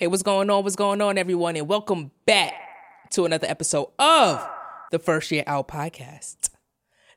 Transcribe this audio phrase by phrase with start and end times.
[0.00, 0.62] Hey, what's going on?
[0.62, 1.56] What's going on, everyone?
[1.56, 2.54] And welcome back
[3.10, 4.48] to another episode of
[4.90, 6.48] the First Year Out Podcast,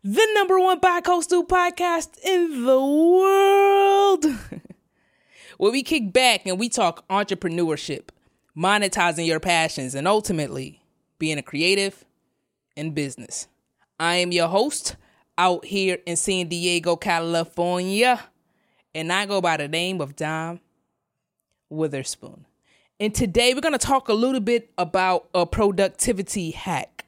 [0.03, 4.25] the number one bi-coastal podcast in the world.
[5.57, 8.09] where we kick back and we talk entrepreneurship,
[8.53, 10.81] monetizing your passions, and ultimately
[11.19, 12.03] being a creative
[12.75, 13.47] in business.
[13.97, 14.97] I am your host
[15.37, 18.19] out here in San Diego, California,
[18.93, 20.59] and I go by the name of Dom
[21.69, 22.45] Witherspoon.
[22.99, 27.05] And today we're going to talk a little bit about a productivity hack.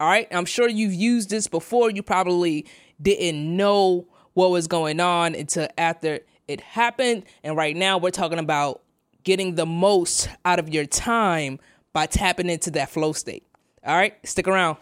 [0.00, 0.26] All right.
[0.32, 1.90] I'm sure you've used this before.
[1.90, 2.66] You probably
[3.00, 7.24] didn't know what was going on until after it happened.
[7.44, 8.82] And right now we're talking about
[9.22, 11.60] getting the most out of your time
[11.92, 13.44] by tapping into that flow state.
[13.86, 14.14] All right.
[14.26, 14.76] Stick around.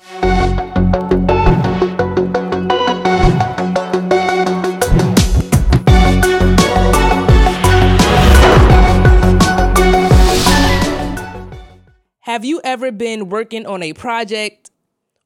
[12.36, 14.70] Have you ever been working on a project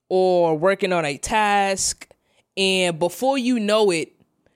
[0.08, 2.08] or working on a task
[2.56, 4.12] and before you know it,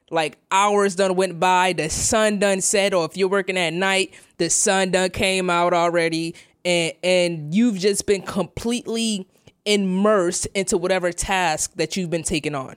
[0.09, 4.15] like hours done went by, the sun done set, or if you're working at night,
[4.37, 9.29] the sun done came out already, and and you've just been completely
[9.65, 12.77] immersed into whatever task that you've been taking on.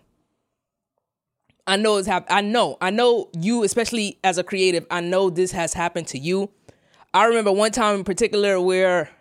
[1.68, 2.80] I know it's hap- I know.
[2.82, 6.50] I know you, especially as a creative, I know this has happened to you.
[7.14, 9.12] I remember one time in particular where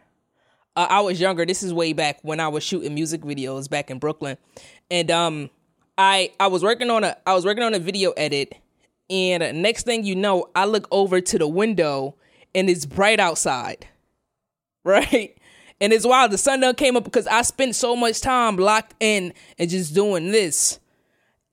[0.76, 1.46] uh, I was younger.
[1.46, 4.36] This is way back when I was shooting music videos back in Brooklyn,
[4.90, 5.50] and um,
[5.96, 8.54] I I was working on a I was working on a video edit,
[9.08, 12.14] and next thing you know, I look over to the window
[12.54, 13.86] and it's bright outside,
[14.84, 15.36] right?
[15.80, 16.30] And it's wild.
[16.30, 20.30] The sun came up because I spent so much time locked in and just doing
[20.30, 20.78] this,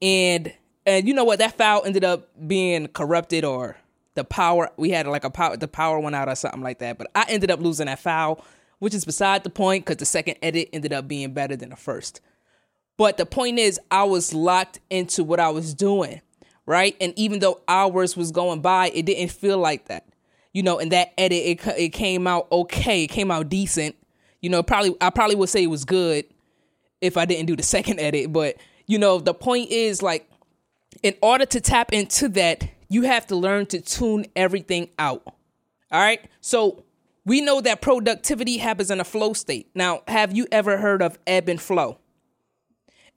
[0.01, 0.53] and
[0.85, 1.39] and you know what?
[1.39, 3.77] That file ended up being corrupted or
[4.15, 6.97] the power we had like a power the power went out or something like that.
[6.97, 8.43] But I ended up losing that file
[8.83, 11.75] which is beside the point because the second edit ended up being better than the
[11.77, 12.19] first.
[12.97, 16.19] But the point is, I was locked into what I was doing,
[16.65, 16.93] right?
[16.99, 20.05] And even though hours was going by, it didn't feel like that.
[20.51, 23.05] You know, and that edit, it, it came out okay.
[23.05, 23.95] It came out decent.
[24.41, 26.25] You know, probably I probably would say it was good
[26.99, 28.33] if I didn't do the second edit.
[28.33, 30.29] But you know, the point is like,
[31.01, 35.23] in order to tap into that, you have to learn to tune everything out.
[35.25, 36.19] All right.
[36.41, 36.83] So
[37.25, 39.69] we know that productivity happens in a flow state.
[39.73, 41.99] Now, have you ever heard of ebb and flow?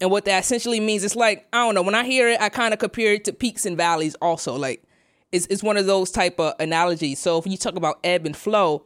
[0.01, 2.49] And what that essentially means, it's like, I don't know, when I hear it, I
[2.51, 4.55] kind of compare it to peaks and valleys also.
[4.57, 4.83] Like,
[5.33, 7.19] it's, it's one of those type of analogies.
[7.19, 8.85] So if you talk about ebb and flow,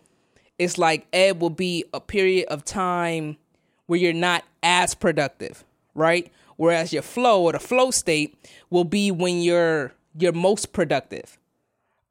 [0.58, 3.36] it's like ebb will be a period of time
[3.86, 5.64] where you're not as productive,
[5.94, 6.32] right?
[6.56, 8.36] Whereas your flow or the flow state
[8.70, 11.38] will be when you're you're most productive.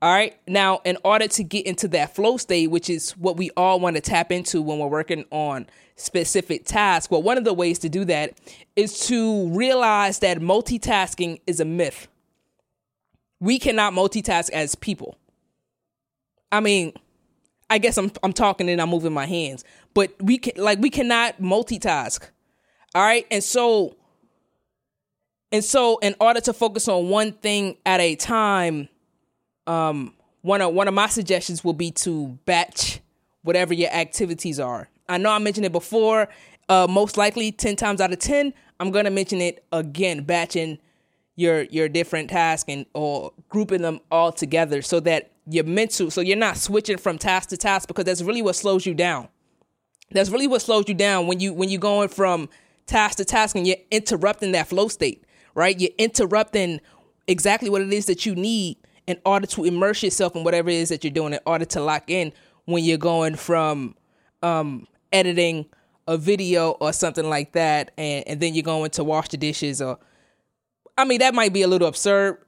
[0.01, 0.37] All right.
[0.47, 3.97] Now, in order to get into that flow state, which is what we all want
[3.97, 5.67] to tap into when we're working on
[5.97, 8.39] specific tasks, well, one of the ways to do that
[8.77, 12.07] is to realize that multitasking is a myth.
[13.41, 15.17] We cannot multitask as people.
[16.51, 16.93] I mean,
[17.69, 20.89] I guess I'm I'm talking and I'm moving my hands, but we can like we
[20.89, 22.21] cannot multitask.
[22.95, 23.27] All right?
[23.29, 23.95] And so
[25.51, 28.89] and so in order to focus on one thing at a time,
[29.69, 32.99] um, one of one of my suggestions will be to batch
[33.43, 34.89] whatever your activities are.
[35.07, 36.27] I know I mentioned it before.
[36.67, 40.23] Uh, most likely, ten times out of ten, I'm gonna mention it again.
[40.23, 40.79] Batching
[41.35, 46.21] your your different tasks and or grouping them all together so that you're mental, so
[46.21, 49.27] you're not switching from task to task because that's really what slows you down.
[50.11, 52.49] That's really what slows you down when you when you're going from
[52.87, 55.79] task to task and you're interrupting that flow state, right?
[55.79, 56.81] You're interrupting
[57.27, 58.77] exactly what it is that you need
[59.09, 61.81] in order to immerse yourself in whatever it is that you're doing, in order to
[61.81, 62.31] lock in
[62.65, 63.95] when you're going from
[64.43, 65.65] um, editing
[66.07, 69.81] a video or something like that, and, and then you're going to wash the dishes
[69.81, 69.97] or
[70.95, 72.43] I mean, that might be a little absurd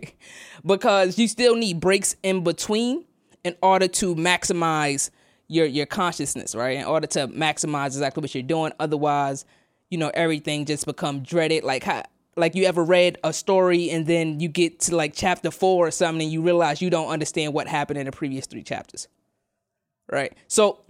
[0.66, 3.04] because you still need breaks in between
[3.44, 5.10] in order to maximize
[5.46, 6.78] your your consciousness, right?
[6.78, 8.72] In order to maximize exactly what you're doing.
[8.80, 9.44] Otherwise,
[9.90, 11.62] you know, everything just become dreaded.
[11.64, 12.02] Like how
[12.36, 15.90] like you ever read a story and then you get to like chapter four or
[15.90, 19.08] something and you realize you don't understand what happened in the previous three chapters.
[20.10, 20.32] Right?
[20.48, 20.80] So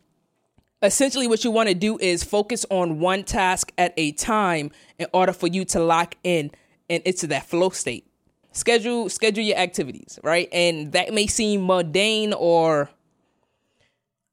[0.82, 5.06] essentially what you want to do is focus on one task at a time in
[5.12, 6.50] order for you to lock in
[6.88, 8.06] and into that flow state.
[8.52, 10.48] Schedule schedule your activities, right?
[10.52, 12.90] And that may seem mundane or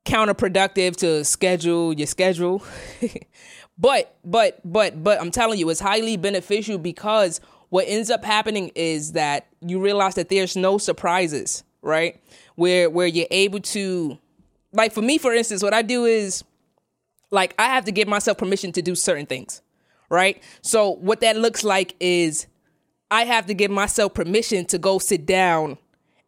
[0.05, 2.63] counterproductive to schedule your schedule.
[3.79, 7.39] But but but but I'm telling you, it's highly beneficial because
[7.69, 12.21] what ends up happening is that you realize that there's no surprises, right?
[12.55, 14.17] Where where you're able to
[14.73, 16.43] like for me, for instance, what I do is
[17.31, 19.61] like I have to give myself permission to do certain things,
[20.09, 20.43] right?
[20.61, 22.47] So what that looks like is
[23.09, 25.77] I have to give myself permission to go sit down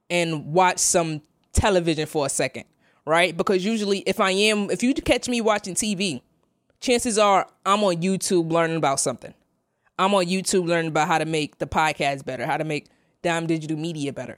[0.09, 1.21] and watch some
[1.51, 2.63] television for a second,
[3.06, 3.36] right?
[3.36, 6.21] Because usually if I am if you catch me watching TV,
[6.81, 9.33] chances are I'm on YouTube learning about something.
[9.98, 12.88] I'm on YouTube learning about how to make the podcast better, how to make
[13.22, 14.38] Dime Digital Media better.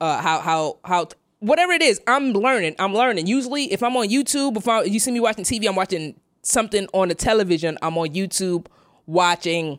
[0.00, 1.08] Uh how how how
[1.40, 2.76] whatever it is, I'm learning.
[2.78, 3.26] I'm learning.
[3.26, 6.86] Usually if I'm on YouTube, if I, you see me watching TV, I'm watching something
[6.92, 8.66] on the television, I'm on YouTube
[9.06, 9.78] watching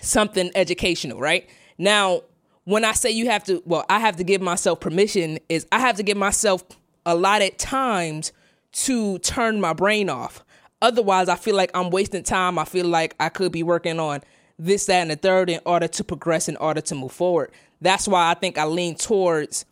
[0.00, 1.48] something educational, right?
[1.78, 2.22] Now,
[2.64, 5.78] when I say you have to, well, I have to give myself permission, is I
[5.80, 6.62] have to give myself
[7.06, 8.32] allotted times
[8.72, 10.44] to turn my brain off.
[10.80, 12.58] Otherwise, I feel like I'm wasting time.
[12.58, 14.22] I feel like I could be working on
[14.58, 17.50] this, that, and the third in order to progress, in order to move forward.
[17.80, 19.64] That's why I think I lean towards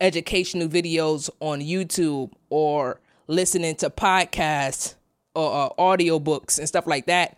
[0.00, 4.94] educational videos on YouTube or listening to podcasts
[5.34, 7.36] or uh, audiobooks and stuff like that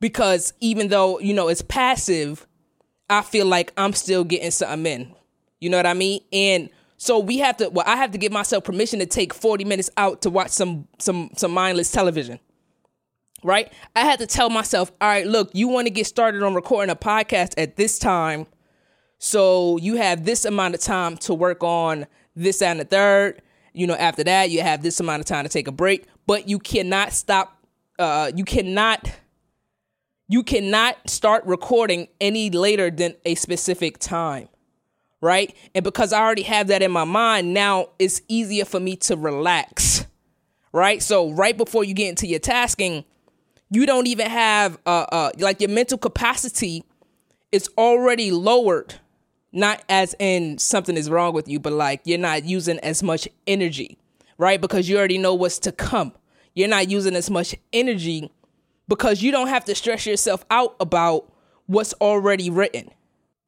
[0.00, 2.46] because even though you know it's passive
[3.08, 5.14] i feel like i'm still getting something in
[5.60, 6.68] you know what i mean and
[7.02, 9.90] so we have to well i have to give myself permission to take 40 minutes
[9.96, 12.38] out to watch some some some mindless television
[13.44, 13.72] right?
[13.96, 16.90] I had to tell myself all right look you want to get started on recording
[16.90, 18.46] a podcast at this time
[19.18, 23.40] so you have this amount of time to work on this and the third.
[23.72, 26.06] You know after that you have this amount of time to take a break.
[26.26, 27.56] But you cannot stop
[27.98, 29.10] uh you cannot
[30.28, 34.48] you cannot start recording any later than a specific time,
[35.22, 35.56] right?
[35.74, 39.16] And because I already have that in my mind, now it's easier for me to
[39.16, 40.04] relax,
[40.72, 41.02] right?
[41.02, 43.04] So, right before you get into your tasking,
[43.70, 46.84] you don't even have, uh, uh, like your mental capacity
[47.52, 48.96] is already lowered.
[49.54, 53.28] Not as in something is wrong with you, but like you're not using as much
[53.46, 53.98] energy,
[54.38, 54.60] right?
[54.60, 56.12] Because you already know what's to come.
[56.54, 58.30] You're not using as much energy
[58.88, 61.30] because you don't have to stress yourself out about
[61.66, 62.90] what's already written.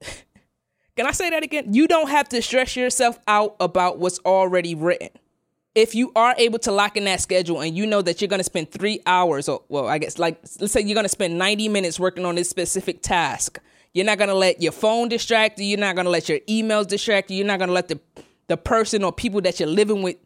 [0.96, 1.74] Can I say that again?
[1.74, 5.08] You don't have to stress yourself out about what's already written.
[5.74, 8.38] If you are able to lock in that schedule and you know that you're going
[8.38, 11.36] to spend three hours, or well, I guess like let's say you're going to spend
[11.36, 13.58] 90 minutes working on this specific task,
[13.92, 15.66] you're not going to let your phone distract you.
[15.66, 17.38] You're not going to let your emails distract you.
[17.38, 18.00] You're not going to let the
[18.46, 20.16] the person or people that you're living with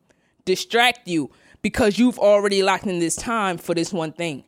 [0.44, 1.30] distract you
[1.62, 4.44] because you've already locked in this time for this one thing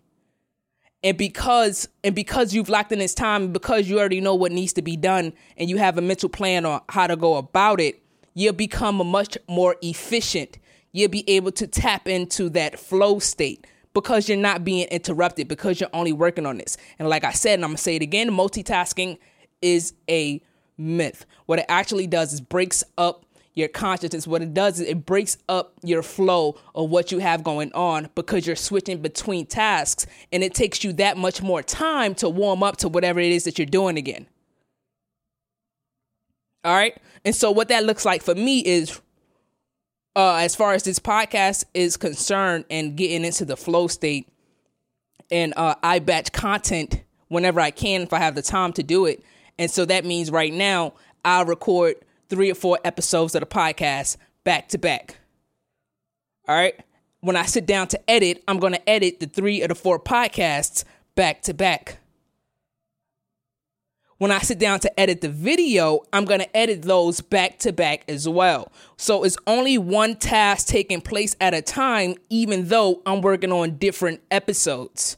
[1.03, 4.73] and because and because you've locked in this time because you already know what needs
[4.75, 8.03] to be done and you have a mental plan on how to go about it
[8.35, 10.59] you'll become a much more efficient.
[10.93, 15.81] You'll be able to tap into that flow state because you're not being interrupted because
[15.81, 16.77] you're only working on this.
[16.99, 19.19] And like i said and i'm gonna say it again multitasking
[19.61, 20.41] is a
[20.79, 21.27] myth.
[21.47, 24.27] What it actually does is breaks up your consciousness.
[24.27, 28.09] What it does is it breaks up your flow of what you have going on
[28.15, 32.63] because you're switching between tasks and it takes you that much more time to warm
[32.63, 34.27] up to whatever it is that you're doing again.
[36.65, 36.97] All right.
[37.25, 39.01] And so what that looks like for me is
[40.17, 44.29] uh as far as this podcast is concerned and getting into the flow state
[45.31, 49.07] and uh I batch content whenever I can if I have the time to do
[49.07, 49.23] it.
[49.59, 50.95] And so that means right now
[51.25, 51.97] I'll record
[52.31, 55.17] three or four episodes of the podcast back to back.
[56.49, 56.75] All right.
[57.21, 59.99] When I sit down to edit, I'm going to edit the three or the four
[59.99, 61.99] podcasts back to back.
[64.17, 67.73] When I sit down to edit the video, I'm going to edit those back to
[67.73, 68.71] back as well.
[68.99, 73.79] So it's only one task taking place at a time, even though I'm working on
[73.79, 75.17] different episodes.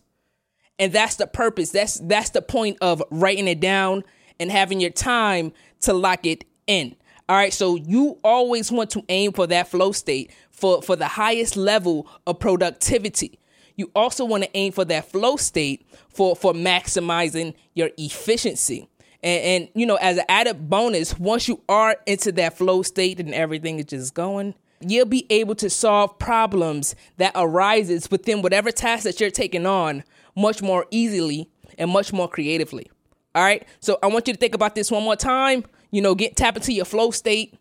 [0.79, 1.71] And that's the purpose.
[1.71, 4.05] That's that's the point of writing it down
[4.39, 6.95] and having your time to lock it in.
[7.33, 11.09] All right, so you always want to aim for that flow state for, for the
[11.09, 13.39] highest level of productivity.
[13.75, 18.87] You also want to aim for that flow state for, for maximizing your efficiency.
[19.23, 23.19] And, and you know, as an added bonus, once you are into that flow state
[23.19, 28.71] and everything is just going, you'll be able to solve problems that arises within whatever
[28.71, 30.05] task that you're taking on
[30.37, 31.49] much more easily
[31.79, 32.91] and much more creatively.
[33.35, 33.67] All right.
[33.81, 36.57] So I want you to think about this one more time you know, get tap
[36.57, 37.55] into your flow state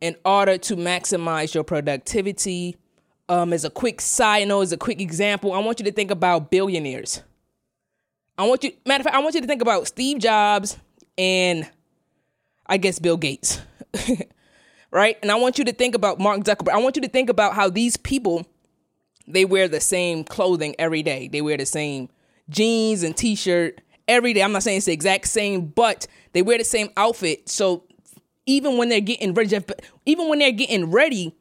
[0.00, 2.76] in order to maximize your productivity.
[3.28, 6.10] Um, as a quick side note, as a quick example, I want you to think
[6.10, 7.22] about billionaires.
[8.36, 10.78] I want you, matter of fact, I want you to think about Steve Jobs
[11.16, 11.68] and
[12.66, 13.60] I guess Bill Gates,
[14.90, 15.18] right?
[15.22, 16.72] And I want you to think about Mark Zuckerberg.
[16.72, 18.46] I want you to think about how these people
[19.26, 21.28] they wear the same clothing every day.
[21.28, 22.08] They wear the same
[22.50, 23.80] jeans and t-shirt
[24.12, 24.42] every day.
[24.42, 27.48] I'm not saying it's the exact same, but they wear the same outfit.
[27.48, 27.84] So
[28.46, 29.58] even when they're getting ready,
[30.06, 31.34] even when they're getting ready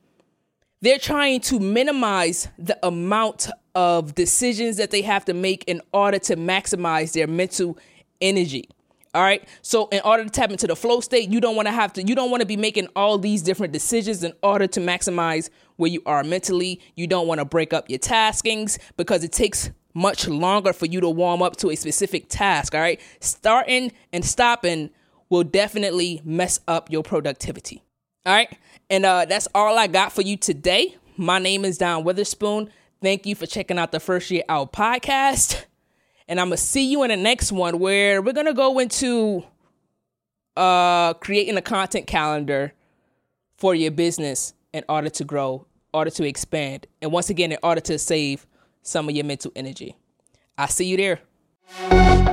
[0.82, 6.20] they're trying to minimize the amount of decisions that they have to make in order
[6.20, 7.78] to maximize their mental
[8.20, 8.68] energy.
[9.14, 9.48] All right.
[9.62, 12.04] So in order to tap into the flow state, you don't want to have to,
[12.04, 15.92] you don't want to be making all these different decisions in order to maximize where
[15.92, 16.82] you are mentally.
[16.96, 21.02] You don't want to break up your taskings because it takes much longer for you
[21.02, 22.74] to warm up to a specific task.
[22.76, 23.00] All right.
[23.20, 24.90] Starting and stopping
[25.30, 27.84] will definitely mess up your productivity.
[28.26, 28.56] All right.
[28.90, 30.98] And uh, that's all I got for you today.
[31.18, 32.70] My name is Don Witherspoon.
[33.02, 35.66] Thank you for checking out the First Year Out podcast.
[36.28, 38.80] And I'm going to see you in the next one where we're going to go
[38.80, 39.44] into
[40.56, 42.74] uh, creating a content calendar
[43.58, 47.82] for your business in order to grow, order to expand, and once again, in order
[47.82, 48.46] to save
[48.82, 49.96] some of your mental energy.
[50.58, 52.31] I'll see you there.